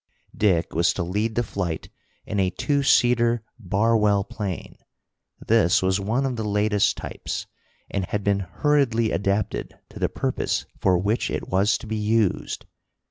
[0.35, 1.89] Dick was to lead the flight
[2.25, 4.77] in a two seater Barwell plane.
[5.45, 7.45] This was one of the latest types,
[7.87, 12.65] and had been hurriedly adapted to the purpose for which it was to be used.